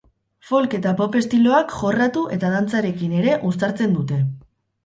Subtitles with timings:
[0.51, 4.19] Folk eta pop estiloak jorratu eta dantzarekin ere uztartzen dute.